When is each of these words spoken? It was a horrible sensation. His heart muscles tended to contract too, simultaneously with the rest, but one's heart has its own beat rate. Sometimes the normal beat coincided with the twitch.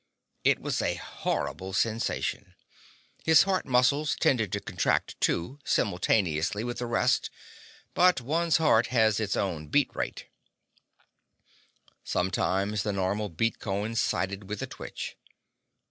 It 0.43 0.57
was 0.59 0.81
a 0.81 0.95
horrible 0.95 1.73
sensation. 1.73 2.55
His 3.23 3.43
heart 3.43 3.67
muscles 3.67 4.15
tended 4.19 4.51
to 4.53 4.59
contract 4.59 5.15
too, 5.21 5.59
simultaneously 5.63 6.63
with 6.63 6.79
the 6.79 6.87
rest, 6.87 7.29
but 7.93 8.19
one's 8.19 8.57
heart 8.57 8.87
has 8.87 9.19
its 9.19 9.35
own 9.35 9.67
beat 9.67 9.95
rate. 9.95 10.25
Sometimes 12.03 12.81
the 12.81 12.91
normal 12.93 13.29
beat 13.29 13.59
coincided 13.59 14.49
with 14.49 14.57
the 14.61 14.65
twitch. 14.65 15.17